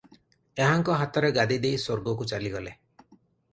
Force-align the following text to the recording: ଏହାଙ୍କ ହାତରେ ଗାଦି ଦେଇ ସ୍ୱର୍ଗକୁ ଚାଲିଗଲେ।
ଏହାଙ୍କ 0.63 0.95
ହାତରେ 1.01 1.29
ଗାଦି 1.37 1.59
ଦେଇ 1.67 1.83
ସ୍ୱର୍ଗକୁ 1.83 2.29
ଚାଲିଗଲେ। 2.35 2.75